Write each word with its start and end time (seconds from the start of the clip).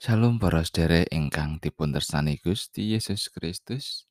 Shalom 0.00 0.40
para 0.40 0.64
sedherek 0.64 1.12
ingkang 1.12 1.60
dipun 1.60 1.92
tresnani 1.92 2.40
Gusti 2.40 2.96
Yesus 2.96 3.28
Kristus. 3.28 4.08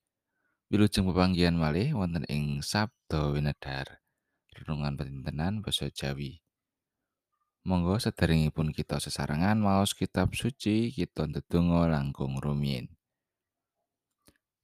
Wilujeng 0.69 1.10
pepanggihan 1.10 1.58
malih 1.58 1.97
wonten 1.97 2.29
ing 2.29 2.62
Sabda 2.62 3.33
Winedhar. 3.33 3.97
Renungan 4.53 4.94
Pintenan 4.94 5.65
basa 5.65 5.89
Jawi. 5.89 6.46
Monggo 7.65 7.97
sederengipun 7.97 8.70
kita 8.70 9.02
sesarengan 9.02 9.57
maos 9.57 9.97
kitab 9.97 10.38
suci 10.38 10.94
kita 10.94 11.25
ndedonga 11.25 11.90
langkung 11.90 12.37
rumiyin. 12.37 12.94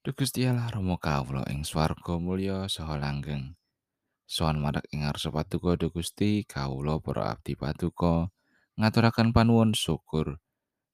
Duh 0.06 0.14
Gusti 0.14 0.46
Allah 0.46 0.70
Rama 0.70 1.02
kawula 1.02 1.42
ing 1.50 1.66
swarga 1.66 2.22
mulya 2.22 2.70
saha 2.70 3.02
langgeng. 3.02 3.58
Soan 4.30 4.62
marek 4.62 4.86
ing 4.94 5.02
ngarsa 5.02 5.34
paduka 5.34 5.74
Duh 5.74 5.90
Gusti 5.90 6.46
kawula 6.46 7.02
para 7.02 7.34
abdi 7.34 7.58
paduka 7.58 8.30
ngaturaken 8.78 9.34
panuwun 9.34 9.74
syukur. 9.74 10.45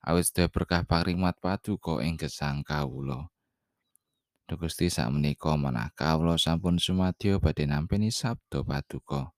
Awit 0.02 0.26
sedaya 0.26 0.50
berkah 0.50 0.82
pangrimat 0.86 1.38
paduka 1.38 2.02
ing 2.02 2.18
gesang. 2.18 2.66
Duh 2.66 4.58
Gusti 4.60 4.91
sakmenika 4.91 5.55
manah 5.55 5.96
kawula 5.96 6.36
sampun 6.36 6.76
sumadyo 6.76 7.40
badhe 7.40 7.70
nampi 7.70 8.12
sabda 8.12 8.66
paduka. 8.66 9.32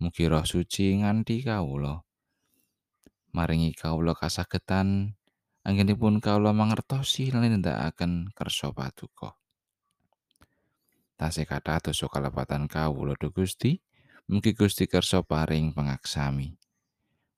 Mugi 0.00 0.24
roh 0.32 0.46
suci 0.48 0.96
nganti 0.96 1.44
kawula. 1.44 2.00
Maringi 3.36 3.76
kawula 3.76 4.16
kasagedan 4.16 5.12
anggenipun 5.66 6.24
kawula 6.24 6.56
mangertosi 6.56 7.28
lan 7.34 7.52
nindakaken 7.52 8.32
kersa 8.32 8.72
paduka. 8.72 9.36
Tasih 11.20 11.44
kathah 11.44 11.84
dosa 11.84 12.08
kalepatan 12.08 12.64
Duh 12.64 13.32
Gusti. 13.34 13.76
Mugi 14.30 14.54
Gusti 14.54 14.86
kersa 14.86 15.20
paring 15.26 15.74
pangaksami. 15.74 16.59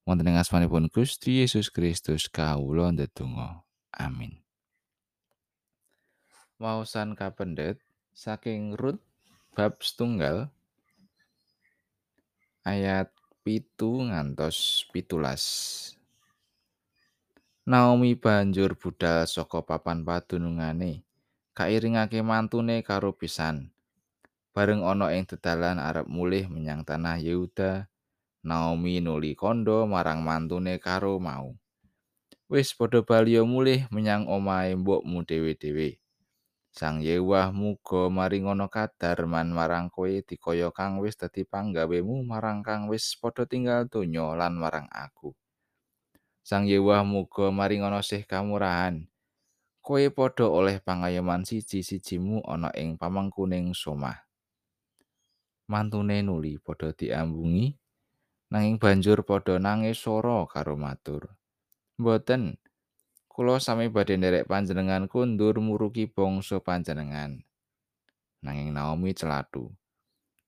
Wonten 0.03 0.29
ing 0.31 0.39
asmanipun 0.39 0.91
Gusti 0.91 1.43
Yesus 1.43 1.71
Kristus 1.71 2.27
kawula 2.27 2.91
ndedonga. 2.91 3.63
Amin. 3.95 4.43
Waosan 6.59 7.19
kapendet 7.19 7.83
saking 8.15 8.79
Rut 8.79 9.03
bab 9.53 9.83
setunggal 9.83 10.49
ayat 12.63 13.11
pitu 13.43 14.07
ngantos 14.07 14.87
pitulas. 14.95 15.43
Naomi 17.63 18.19
banjur 18.19 18.75
budal 18.75 19.23
saka 19.27 19.63
papan 19.63 20.03
padunungane, 20.03 21.07
kairingake 21.55 22.19
mantune 22.23 22.83
karo 22.83 23.15
pisan. 23.15 23.71
Bareng 24.51 24.83
ana 24.83 25.15
ing 25.15 25.31
dedalan 25.31 25.79
arep 25.79 26.11
mulih 26.11 26.51
menyang 26.51 26.83
tanah 26.83 27.23
Yehuda, 27.23 27.87
Naomi 28.43 28.99
nuli 28.99 29.39
kondo 29.39 29.87
marang 29.87 30.27
mantune 30.27 30.83
karo 30.83 31.23
mau. 31.23 31.55
Wis 32.51 32.75
padha 32.75 33.07
baliyo 33.07 33.47
mulih 33.47 33.87
menyang 33.95 34.27
omahe 34.27 34.75
mbokmu 34.75 35.23
dhewe-dhewe. 35.23 36.03
Sang 36.75 36.99
Yewah 37.05 37.55
muga 37.55 38.11
maringono 38.11 38.67
kadar 38.67 39.29
man 39.31 39.55
marang 39.55 39.93
kowe 39.95 40.09
dikaya 40.09 40.75
kang 40.75 40.99
wis 40.99 41.15
dadi 41.15 41.47
panggawemu 41.47 42.25
marang 42.27 42.67
kang 42.67 42.91
wis 42.91 43.15
padha 43.15 43.47
tinggal 43.47 43.87
donya 43.87 44.35
lan 44.35 44.59
marang 44.59 44.91
aku. 44.91 45.37
Sang 46.43 46.67
Yewah 46.67 47.07
muga 47.07 47.55
maringono 47.55 48.03
sih 48.03 48.27
kamurahan. 48.27 49.07
Kowe 49.85 50.03
padha 50.11 50.51
oleh 50.51 50.83
pangayoman 50.83 51.47
siji-sijimu 51.47 52.43
ana 52.43 52.75
ing 52.75 52.99
pamangkuning 52.99 53.71
somah. 53.71 54.19
Mantune 55.71 56.27
nuli 56.27 56.59
padha 56.59 56.91
diambungi 56.91 57.82
nanging 58.53 58.77
banjur 58.77 59.25
padha 59.25 59.57
nangis 59.57 59.97
sora 59.97 60.45
karo 60.45 60.77
matur. 60.77 61.33
Mboten, 61.97 62.61
kula 63.25 63.57
sami 63.57 63.89
badhe 63.89 64.21
nderek 64.21 64.45
panjenengan 64.45 65.09
kundur 65.09 65.57
muruki 65.57 66.05
bangsa 66.05 66.61
panjenengan. 66.61 67.41
Nanging 68.45 68.77
Naomi 68.77 69.17
celatu. 69.17 69.73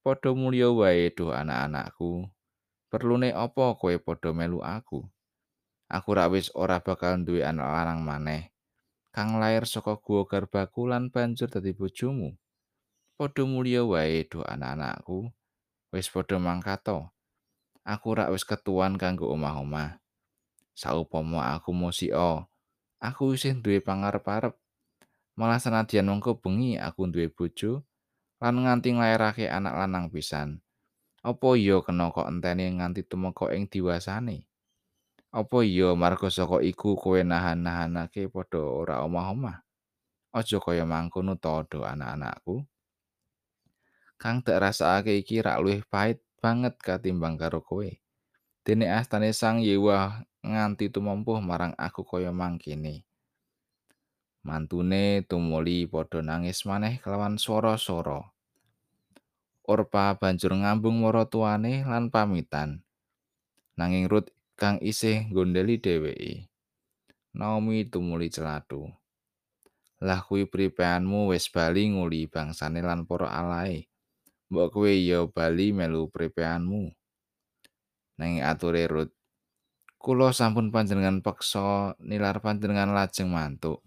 Padha 0.04 0.36
mulya 0.36 0.68
wae 0.68 1.08
duh 1.16 1.32
anak-anakku. 1.32 2.28
Perlune 2.92 3.32
apa 3.32 3.72
kowe 3.80 3.96
padha 3.96 4.36
melu 4.36 4.60
aku? 4.60 5.00
Aku 5.88 6.10
ra 6.12 6.28
wis 6.28 6.52
ora 6.52 6.84
bakal 6.84 7.24
duwe 7.24 7.40
anak 7.40 7.72
lanang 7.72 8.04
maneh. 8.04 8.52
Kang 9.16 9.40
lair 9.40 9.64
saka 9.64 9.96
guwa 9.96 10.28
garbaku 10.28 10.92
lan 10.92 11.08
banjur 11.08 11.48
dadi 11.48 11.72
bojomu. 11.72 12.36
Padha 13.16 13.48
mulya 13.48 13.80
wae 13.88 14.28
duh 14.28 14.44
anak-anakku. 14.44 15.32
Wis 15.88 16.12
padha 16.12 16.36
mangkato. 16.36 17.13
Aku 17.84 18.16
rak 18.16 18.32
wis 18.32 18.42
ketuan 18.48 18.96
kanggo 18.96 19.28
omah-omah. 19.28 20.00
Saupama 20.74 21.54
aku 21.54 21.70
musika, 21.70 22.48
aku 22.98 23.36
isih 23.36 23.54
duwe 23.60 23.78
pangarep-arep. 23.78 24.56
Malah 25.38 25.60
senadyan 25.60 26.08
mengko 26.08 26.40
bengi 26.40 26.80
aku 26.80 27.06
duwe 27.06 27.30
bojo 27.30 27.84
lan 28.42 28.64
nganti 28.64 28.96
nglairake 28.96 29.46
anak 29.46 29.76
lanang 29.76 30.08
pisan. 30.10 30.64
Apa 31.24 31.56
iya 31.56 31.80
kena 31.80 32.12
kok 32.12 32.28
enteni 32.28 32.68
nganti 32.74 33.06
tumeka 33.06 33.48
ing 33.54 33.70
diwasane? 33.70 34.44
Apa 35.32 35.64
iya 35.64 35.96
marga 35.96 36.28
saka 36.28 36.60
iku 36.60 36.94
kowe 36.94 37.18
nahan-nahanake 37.18 38.28
padha 38.28 38.60
ora 38.60 39.00
omah-omah? 39.02 39.64
Aja 40.34 40.58
kaya 40.58 40.82
mangkono 40.82 41.38
to, 41.38 41.82
anak-anakku. 41.82 42.66
Kang 44.18 44.42
tak 44.42 44.62
rasakake 44.62 45.22
iki 45.22 45.42
rak 45.42 45.62
luwih 45.62 45.82
pait 45.86 46.18
banget 46.44 46.76
katimbang 46.76 47.40
karo 47.40 47.64
kowe. 47.64 47.88
Dene 48.60 48.92
astane 48.92 49.32
Sang 49.32 49.64
Yewa 49.64 50.28
nganti 50.44 50.92
tumempuh 50.92 51.40
marang 51.40 51.72
aku 51.80 52.04
kaya 52.04 52.36
mangkene. 52.36 53.08
Mantune 54.44 55.24
tumuli 55.24 55.88
padha 55.88 56.20
nangis 56.20 56.68
maneh 56.68 57.00
kelawan 57.00 57.40
swara-swara. 57.40 58.28
Orpa 59.64 60.20
banjur 60.20 60.52
ngambung 60.52 61.00
mara 61.00 61.24
tuane 61.24 61.80
lan 61.88 62.12
pamitan. 62.12 62.84
Nanging 63.80 64.04
Rut 64.04 64.28
kang 64.60 64.76
isih 64.84 65.32
gondeli 65.32 65.80
dheweke. 65.80 66.52
Naomi 67.32 67.88
tumuli 67.88 68.28
celatu. 68.28 68.92
Lah 70.04 70.20
kuwi 70.20 70.44
pripeanmu 70.44 71.32
wis 71.32 71.48
bali 71.48 71.88
nguli 71.88 72.28
bangsane 72.28 72.84
lan 72.84 73.08
para 73.08 73.32
alae. 73.32 73.88
Mbok 74.54 74.70
kowe 74.78 74.92
ya 74.94 75.26
bali 75.26 75.74
melu 75.74 76.06
prepeanmu 76.06 76.94
nanging 78.22 78.46
ature 78.46 78.86
rut. 78.86 79.10
Kula 79.98 80.30
sampun 80.30 80.70
panjenengan 80.70 81.18
peksa 81.24 81.98
nilar 81.98 82.38
panjenengan 82.38 82.94
lajeng 82.94 83.34
mantuk. 83.34 83.82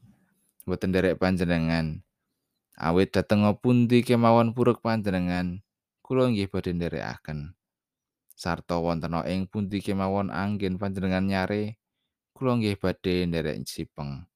Mboten 0.67 0.91
derek 0.91 1.15
panjenengan. 1.15 2.03
Awit 2.75 3.15
dhateng 3.15 3.47
pundi 3.63 4.03
kemawon 4.03 4.51
puruk 4.51 4.83
panjenengan 4.83 5.63
kula 6.05 6.29
nggih 6.29 6.47
badhe 6.47 6.71
nderekaken 6.77 7.57
sarta 8.37 8.77
wonten 8.77 9.17
ing 9.25 9.49
pundi 9.49 9.81
kemawon 9.81 10.29
anggen 10.29 10.77
panjenengan 10.77 11.25
nyare 11.25 11.81
kula 12.37 12.61
nggih 12.61 12.77
badhe 12.77 13.25
nderek 13.25 13.65
sipeng. 13.65 14.29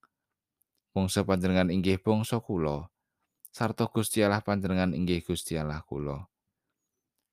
Bangsa 0.91 1.21
panjenengan 1.21 1.69
inggih 1.69 2.01
bangsa 2.01 2.41
kula 2.41 2.89
sarta 3.51 3.83
Gusti 3.91 4.23
Allah 4.23 4.39
panjenengan 4.39 4.95
inggih 4.95 5.19
Gusti 5.27 5.59
Allah 5.59 5.83
kula. 5.83 6.31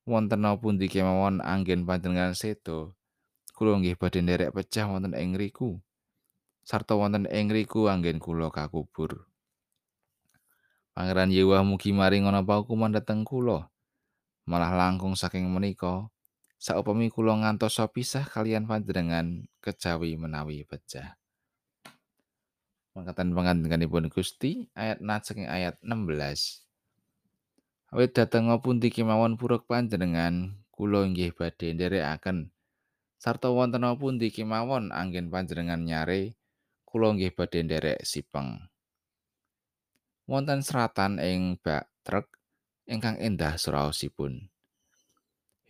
Wonten 0.02 0.42
pundi 0.58 0.90
kemawon 0.90 1.38
anggen 1.38 1.86
panjenengan 1.86 2.34
sedo, 2.34 2.98
kula 3.54 3.78
nggih 3.78 3.94
badhe 3.94 4.24
nderek 4.24 4.50
pecah 4.50 4.90
wonten 4.90 5.14
ing 5.14 5.38
riku. 5.38 5.78
Sarta 6.66 6.98
wonten 6.98 7.30
ing 7.30 7.50
riku 7.50 7.86
anggen 7.86 8.18
kula 8.18 8.50
kakubur. 8.50 9.28
Pangeran 10.96 11.30
Yewa 11.30 11.62
mugi 11.62 11.94
maring 11.94 12.26
ana 12.26 12.42
paukuman 12.42 12.90
dhateng 12.90 13.22
kula. 13.22 13.70
Malah 14.48 14.72
langkung 14.72 15.12
saking 15.12 15.44
menika, 15.44 16.08
saupami 16.56 17.12
kula 17.12 17.36
ngantos 17.36 17.78
pisah 17.92 18.24
kalian 18.24 18.64
panjenengan 18.64 19.44
kejawi 19.60 20.16
menawi 20.16 20.64
pecah. 20.64 21.17
Mangkatan 22.98 23.30
pangandikanipun 23.30 24.10
Gusti 24.10 24.66
ayat 24.74 24.98
saking 24.98 25.46
ayat 25.46 25.78
16. 25.86 27.94
Awit 27.94 28.10
dhateng 28.10 28.50
pundi 28.58 28.90
kemawon 28.90 29.38
puruk 29.38 29.70
panjenengan 29.70 30.58
kula 30.74 31.06
inggih 31.06 31.30
badhe 31.30 31.78
nderekaken 31.78 32.50
sarta 33.22 33.54
wonten 33.54 33.86
pundi 34.02 34.34
kemawon 34.34 34.90
anggen 34.90 35.30
panjenengan 35.30 35.78
nyare 35.78 36.34
kula 36.82 37.14
inggih 37.14 37.30
badhe 37.30 37.62
nderek 37.62 38.02
sipeng. 38.02 38.66
Wonten 40.26 40.66
seratan 40.66 41.22
ing 41.22 41.54
bak 41.62 41.86
truk 42.02 42.26
ingkang 42.90 43.14
endah 43.22 43.54
suraosipun. 43.54 44.50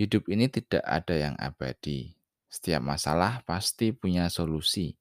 Hidup 0.00 0.32
ini 0.32 0.48
tidak 0.48 0.80
ada 0.80 1.12
yang 1.12 1.36
abadi. 1.36 2.16
Setiap 2.48 2.80
masalah 2.80 3.44
pasti 3.44 3.92
punya 3.92 4.32
solusi. 4.32 4.96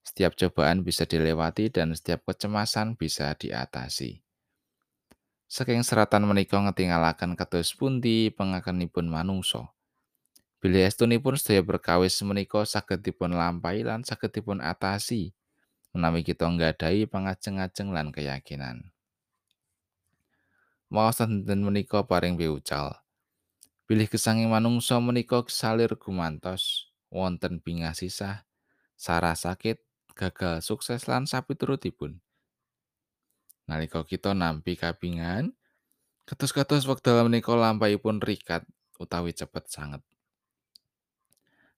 Setiap 0.00 0.34
cobaan 0.36 0.82
bisa 0.82 1.04
dilewati 1.04 1.68
dan 1.68 1.92
setiap 1.92 2.24
kecemasan 2.24 2.96
bisa 2.96 3.36
diatasi. 3.36 4.24
Saking 5.50 5.82
seratan 5.82 6.30
menika 6.30 6.62
ngetingalaken 6.62 7.34
kados 7.34 7.74
pundi 7.74 8.30
pengakenipun 8.30 9.10
manungsa. 9.10 9.74
Bilih 10.60 10.86
estunipun 10.86 11.34
sedaya 11.40 11.64
perkawis 11.64 12.20
menika 12.22 12.62
saged 12.68 13.00
dipun 13.02 13.32
lampahi 13.32 13.80
lan 13.82 14.04
saged 14.04 14.30
dipun 14.30 14.60
atasi 14.60 15.32
menawi 15.90 16.22
kita 16.22 16.46
nggadahi 16.46 17.10
pangajeng-ajeng 17.10 17.90
lan 17.90 18.14
keyakinan. 18.14 18.94
Maos 20.86 21.18
dinten 21.18 21.66
menika 21.66 22.06
paring 22.06 22.38
piucal. 22.38 23.02
Bilih 23.90 24.06
gesanging 24.06 24.54
manungsa 24.54 25.02
menika 25.02 25.42
salir 25.50 25.98
gumantos 25.98 26.94
wonten 27.10 27.58
bingasisah, 27.58 28.46
sarah 28.94 29.34
sakit, 29.34 29.82
gagal 30.20 30.60
sukses 30.60 31.08
lan 31.08 31.24
sapiturutipun. 31.24 32.20
Nalika 33.64 34.04
kita 34.04 34.36
nampi 34.36 34.76
kabingan, 34.76 35.56
kados-kados 36.28 36.84
wekdal 36.84 37.24
menika 37.24 37.56
lampahipun 37.56 38.20
rikat 38.20 38.68
utawi 39.00 39.32
cepet 39.32 39.64
sanget. 39.72 40.04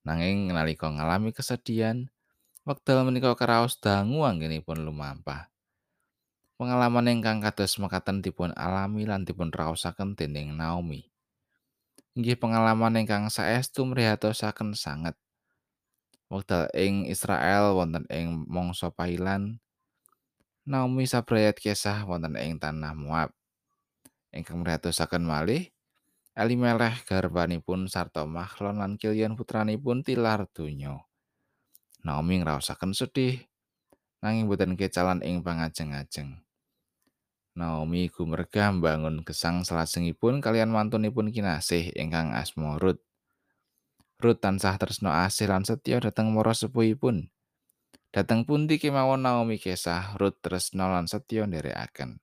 Nanging 0.03 0.51
nalika 0.51 0.91
ngalami 0.91 1.31
kesedihan, 1.31 2.11
wekdal 2.67 3.07
menika 3.07 3.39
karaos 3.39 3.79
dangu 3.79 4.27
anggenipun 4.27 4.83
lumampah. 4.83 5.47
Pengalaman 6.59 7.07
ingkang 7.11 7.39
kados 7.39 7.79
mekaten 7.79 8.19
dipun 8.19 8.51
alami 8.59 9.07
lan 9.07 9.23
dipun 9.23 9.55
raosaken 9.55 10.19
dening 10.19 10.59
Naomi. 10.59 11.07
Inggih 12.19 12.37
pengalaman 12.37 12.99
ingkang 12.99 13.31
saestu 13.31 13.87
mrihatosaken 13.87 14.75
sanget. 14.75 15.17
Wekdal 16.33 16.73
ing 16.73 17.05
Israel 17.13 17.77
wonten 17.77 18.09
ing 18.09 18.49
mangsa 18.49 18.89
pailan, 18.89 19.61
Naomi 20.63 21.11
sabrayat 21.11 21.61
kisah 21.61 22.09
wonten 22.09 22.39
ing 22.41 22.57
tanah 22.57 22.97
Moab. 22.97 23.37
Ingkang 24.33 24.65
mrihatosaken 24.65 25.27
malih 25.27 25.69
Elimelech 26.33 27.05
garbanipun 27.05 27.93
sarta 27.93 28.25
Mahlon 28.25 28.81
lan 28.81 28.97
Kilian 28.97 29.37
putranipun 29.37 30.01
tilar 30.01 30.49
donya. 30.49 31.05
Naomi 32.01 32.41
ngraosaken 32.41 32.97
sedih 32.97 33.45
nanging 34.25 34.49
boten 34.49 34.73
kecalan 34.79 35.21
ing 35.21 35.45
pangajeng-ajeng. 35.45 36.41
Naomi 37.53 38.09
gumregah 38.09 38.73
mbangun 38.73 39.27
gesang 39.29 39.61
salajengipun 39.67 40.41
kalian 40.41 40.73
mantunipun 40.73 41.29
kinasih 41.29 41.93
ingkang 41.93 42.33
asma 42.33 42.81
Ruth. 42.81 43.05
Ruth 44.23 44.39
tansah 44.39 44.79
tresna 44.79 45.27
asih 45.27 45.51
lan 45.51 45.67
setya 45.67 45.99
dhateng 45.99 46.31
para 46.39 46.55
sepuhipun. 46.55 47.29
Dhateng 48.15 48.47
pundi 48.47 48.79
kemawon 48.79 49.27
Naomi 49.27 49.59
kesah 49.59 50.15
Ruth 50.15 50.39
tresna 50.39 50.87
lan 50.87 51.11
setya 51.11 51.51
nderekaken. 51.51 52.23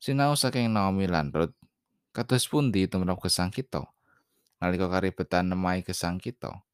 Sinau 0.00 0.32
saking 0.32 0.72
Naomi 0.72 1.04
lan 1.04 1.28
Ruth 1.28 1.52
kados 2.16 2.48
pundi 2.48 2.88
tumrap 2.88 3.20
gesang 3.20 3.52
kita 3.52 3.84
nalika 4.56 4.88
karibetan 4.88 5.52
nemahi 5.52 5.84
gesang 5.84 6.16
kita 6.16 6.64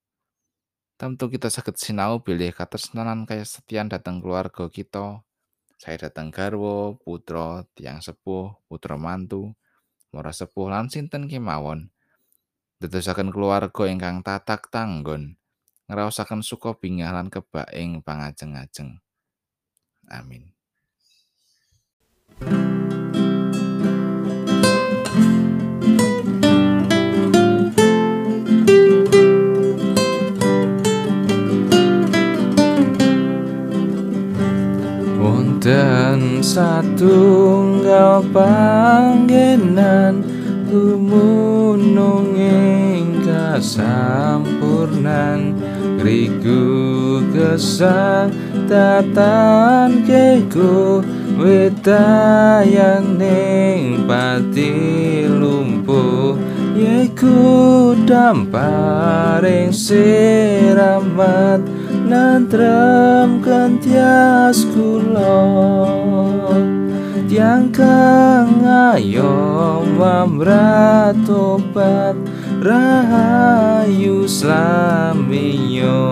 tentu 0.94 1.26
kita 1.26 1.50
saged 1.50 1.74
sinau 1.82 2.22
bilih 2.22 2.54
katresnanan 2.54 3.26
kaya 3.26 3.42
setian 3.42 3.90
datang 3.90 4.22
keluarga 4.22 4.70
kita 4.70 5.26
saya 5.82 5.98
datang 5.98 6.30
garwo 6.30 6.94
putra 7.02 7.66
tiang 7.74 7.98
sepuh 7.98 8.54
putra 8.70 8.94
mantu 8.94 9.50
mora 10.14 10.30
sepuh 10.30 10.70
lan 10.70 10.86
sinten 10.86 11.26
kemawon 11.26 11.90
dedosaken 12.82 13.30
keluarga 13.30 13.86
ingkang 13.86 14.26
tatak 14.26 14.66
tanggon 14.66 15.38
ngraosaken 15.86 16.42
suka 16.42 16.74
bingah 16.74 17.14
lan 17.14 17.30
kebak 17.30 17.70
ing 17.70 18.02
pangajeng-ajeng. 18.02 18.98
Amin. 20.10 20.50
Dan 35.62 36.42
satunggal 36.42 38.26
panggenan 38.34 40.26
gumunung 40.72 42.32
ing 42.32 43.20
kasampurnan. 43.20 45.52
Riku 46.00 47.20
gesang 47.30 48.32
tatan 48.66 50.02
keku 50.08 51.04
wetayang 51.36 53.20
ning 53.20 54.08
pati 54.08 55.28
lumpuh. 55.28 56.40
Yeku 56.72 57.92
damparing 58.08 59.76
siramat 59.76 61.60
nantrem 62.08 63.44
kentias 63.44 64.64
kula. 64.72 65.36
Tiang 67.28 67.68
kang 68.52 68.68
ayo 69.00 69.80
mamratobat 69.96 71.16
rahayu 72.60 74.28
slaminyo 74.28 76.04